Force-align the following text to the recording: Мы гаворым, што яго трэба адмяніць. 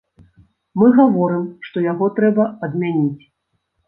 Мы 0.81 0.87
гаворым, 0.99 1.43
што 1.67 1.83
яго 1.91 2.07
трэба 2.21 2.47
адмяніць. 2.69 3.23